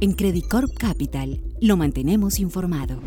[0.00, 3.00] En Credit Corp Capital lo mantenemos informado.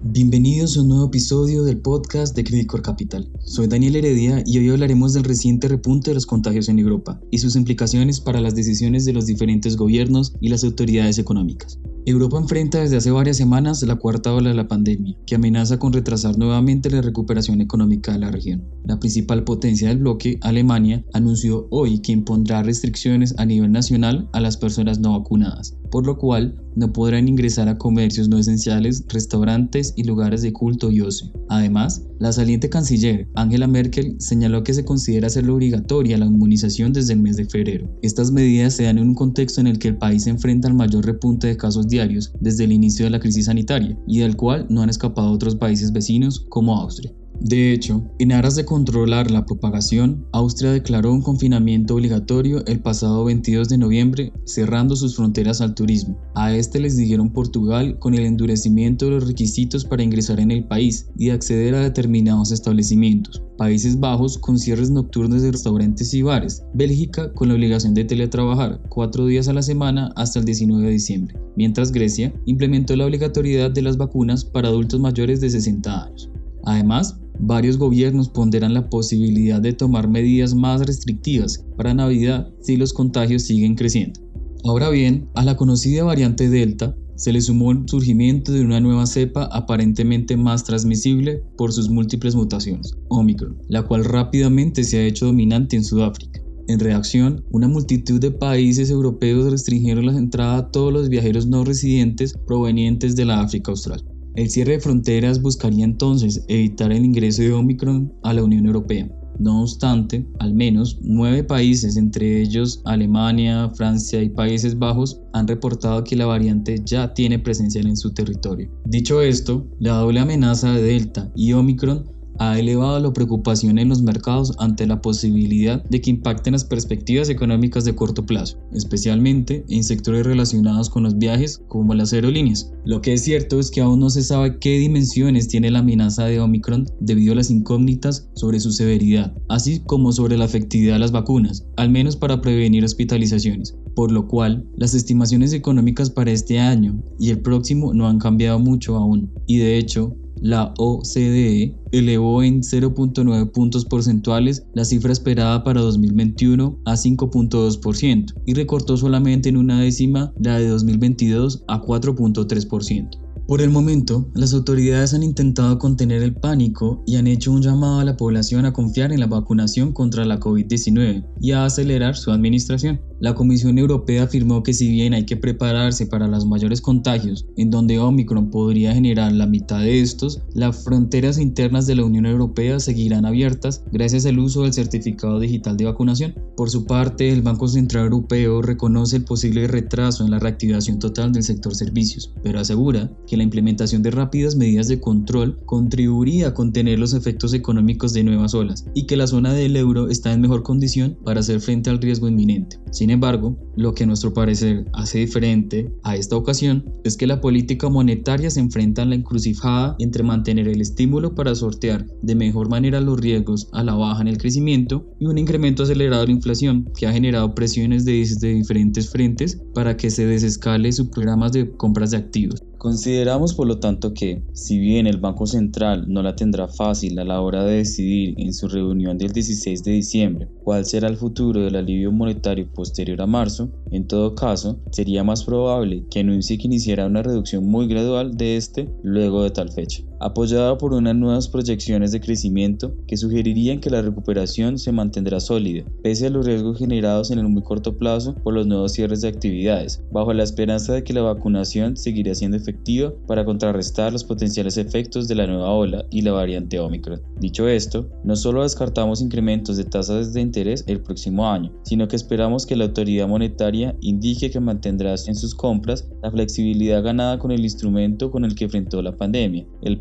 [0.00, 3.28] Bienvenidos a un nuevo episodio del podcast de Credit Corp Capital.
[3.40, 7.38] Soy Daniel Heredia y hoy hablaremos del reciente repunte de los contagios en Europa y
[7.38, 11.80] sus implicaciones para las decisiones de los diferentes gobiernos y las autoridades económicas.
[12.10, 15.92] Europa enfrenta desde hace varias semanas la cuarta ola de la pandemia, que amenaza con
[15.92, 18.64] retrasar nuevamente la recuperación económica de la región.
[18.84, 24.40] La principal potencia del bloque, Alemania, anunció hoy que impondrá restricciones a nivel nacional a
[24.40, 29.92] las personas no vacunadas, por lo cual no podrán ingresar a comercios no esenciales, restaurantes
[29.96, 31.30] y lugares de culto y ocio.
[31.48, 37.14] Además, la saliente canciller Angela Merkel señaló que se considera hacerlo obligatoria la inmunización desde
[37.14, 37.90] el mes de febrero.
[38.02, 40.74] Estas medidas se dan en un contexto en el que el país se enfrenta al
[40.74, 44.66] mayor repunte de casos diarios desde el inicio de la crisis sanitaria y del cual
[44.70, 47.12] no han escapado otros países vecinos como Austria.
[47.40, 53.24] De hecho, en aras de controlar la propagación, Austria declaró un confinamiento obligatorio el pasado
[53.24, 56.20] 22 de noviembre, cerrando sus fronteras al turismo.
[56.34, 60.64] A este les dijeron Portugal con el endurecimiento de los requisitos para ingresar en el
[60.66, 63.42] país y acceder a determinados establecimientos.
[63.56, 66.62] Países Bajos con cierres nocturnos de restaurantes y bares.
[66.74, 70.92] Bélgica con la obligación de teletrabajar cuatro días a la semana hasta el 19 de
[70.92, 71.36] diciembre.
[71.56, 76.30] Mientras Grecia implementó la obligatoriedad de las vacunas para adultos mayores de 60 años.
[76.64, 82.92] Además, varios gobiernos ponderan la posibilidad de tomar medidas más restrictivas para Navidad si los
[82.92, 84.20] contagios siguen creciendo.
[84.64, 89.06] Ahora bien, a la conocida variante Delta se le sumó el surgimiento de una nueva
[89.06, 95.26] cepa aparentemente más transmisible por sus múltiples mutaciones, Omicron, la cual rápidamente se ha hecho
[95.26, 96.40] dominante en Sudáfrica.
[96.68, 101.64] En reacción, una multitud de países europeos restringieron la entrada a todos los viajeros no
[101.64, 104.04] residentes provenientes de la África Austral.
[104.36, 109.10] El cierre de fronteras buscaría entonces evitar el ingreso de Omicron a la Unión Europea.
[109.40, 116.04] No obstante, al menos nueve países, entre ellos Alemania, Francia y Países Bajos, han reportado
[116.04, 118.70] que la variante ya tiene presencia en su territorio.
[118.84, 124.02] Dicho esto, la doble amenaza de Delta y Omicron ha elevado la preocupación en los
[124.02, 129.84] mercados ante la posibilidad de que impacten las perspectivas económicas de corto plazo, especialmente en
[129.84, 132.72] sectores relacionados con los viajes como las aerolíneas.
[132.86, 136.24] Lo que es cierto es que aún no se sabe qué dimensiones tiene la amenaza
[136.24, 141.00] de Omicron debido a las incógnitas sobre su severidad, así como sobre la efectividad de
[141.00, 146.58] las vacunas, al menos para prevenir hospitalizaciones por lo cual las estimaciones económicas para este
[146.58, 152.42] año y el próximo no han cambiado mucho aún, y de hecho la OCDE elevó
[152.42, 159.56] en 0.9 puntos porcentuales la cifra esperada para 2021 a 5.2% y recortó solamente en
[159.56, 163.30] una décima la de 2022 a 4.3%.
[163.50, 167.98] Por el momento, las autoridades han intentado contener el pánico y han hecho un llamado
[167.98, 172.30] a la población a confiar en la vacunación contra la COVID-19 y a acelerar su
[172.30, 173.00] administración.
[173.20, 177.70] La Comisión Europea afirmó que si bien hay que prepararse para los mayores contagios, en
[177.70, 182.80] donde Omicron podría generar la mitad de estos, las fronteras internas de la Unión Europea
[182.80, 186.34] seguirán abiertas gracias al uso del certificado digital de vacunación.
[186.56, 191.30] Por su parte, el Banco Central Europeo reconoce el posible retraso en la reactivación total
[191.32, 196.54] del sector servicios, pero asegura que la implementación de rápidas medidas de control contribuiría a
[196.54, 200.40] contener los efectos económicos de nuevas olas y que la zona del euro está en
[200.40, 202.78] mejor condición para hacer frente al riesgo inminente.
[202.92, 207.40] Sin embargo, lo que a nuestro parecer hace diferente a esta ocasión es que la
[207.40, 212.68] política monetaria se enfrenta a la encrucijada entre mantener el estímulo para sortear de mejor
[212.68, 216.34] manera los riesgos a la baja en el crecimiento y un incremento acelerado de la
[216.34, 221.70] inflación que ha generado presiones de diferentes frentes para que se desescale sus programas de
[221.76, 222.62] compras de activos.
[222.80, 227.24] Consideramos por lo tanto que, si bien el Banco Central no la tendrá fácil a
[227.24, 231.60] la hora de decidir en su reunión del 16 de diciembre cuál será el futuro
[231.60, 236.66] del alivio monetario posterior a marzo, en todo caso, sería más probable que anuncie que
[236.66, 241.48] iniciará una reducción muy gradual de este luego de tal fecha apoyada por unas nuevas
[241.48, 246.78] proyecciones de crecimiento que sugerirían que la recuperación se mantendrá sólida, pese a los riesgos
[246.78, 250.92] generados en el muy corto plazo por los nuevos cierres de actividades, bajo la esperanza
[250.92, 255.70] de que la vacunación seguirá siendo efectiva para contrarrestar los potenciales efectos de la nueva
[255.70, 257.22] ola y la variante Omicron.
[257.40, 262.16] Dicho esto, no solo descartamos incrementos de tasas de interés el próximo año, sino que
[262.16, 267.50] esperamos que la autoridad monetaria indique que mantendrá en sus compras la flexibilidad ganada con
[267.50, 269.98] el instrumento con el que enfrentó la pandemia, el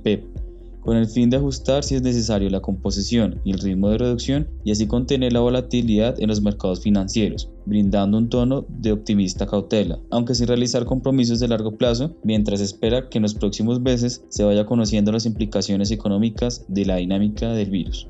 [0.81, 4.47] con el fin de ajustar si es necesario la composición y el ritmo de reducción
[4.63, 9.99] y así contener la volatilidad en los mercados financieros, brindando un tono de optimista cautela,
[10.09, 14.43] aunque sin realizar compromisos de largo plazo, mientras espera que en los próximos meses se
[14.43, 18.07] vaya conociendo las implicaciones económicas de la dinámica del virus.